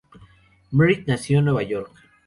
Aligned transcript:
Merritt 0.71 1.05
nació 1.07 1.37
en 1.37 1.45
Nueva 1.45 1.61
York. 1.61 1.91